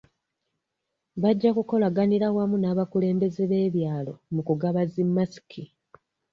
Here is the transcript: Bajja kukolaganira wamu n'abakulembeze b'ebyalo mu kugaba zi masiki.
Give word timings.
Bajja 1.21 1.49
kukolaganira 1.57 2.25
wamu 2.35 2.57
n'abakulembeze 2.59 3.41
b'ebyalo 3.51 4.13
mu 4.33 4.41
kugaba 4.47 4.81
zi 4.91 5.03
masiki. 5.15 5.63